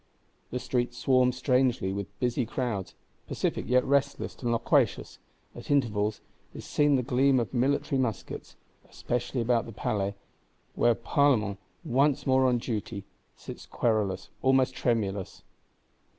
The 0.49 0.57
streets 0.57 0.97
swarm 0.97 1.31
strangely 1.31 1.93
with 1.93 2.19
busy 2.19 2.43
crowds, 2.43 2.95
pacific 3.27 3.65
yet 3.67 3.85
restless 3.85 4.35
and 4.41 4.51
loquacious; 4.51 5.19
at 5.53 5.69
intervals, 5.69 6.21
is 6.55 6.65
seen 6.65 6.95
the 6.95 7.03
gleam 7.03 7.39
of 7.39 7.53
military 7.53 7.99
muskets; 8.01 8.55
especially 8.89 9.41
about 9.41 9.67
the 9.67 9.71
Palais, 9.71 10.15
where 10.73 10.95
Parlement, 10.95 11.59
once 11.83 12.25
more 12.25 12.47
on 12.47 12.57
duty, 12.57 13.03
sits 13.35 13.67
querulous, 13.67 14.31
almost 14.41 14.73
tremulous. 14.73 15.43